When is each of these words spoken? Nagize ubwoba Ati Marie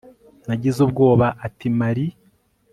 Nagize 0.47 0.79
ubwoba 0.85 1.27
Ati 1.45 1.67
Marie 1.79 2.15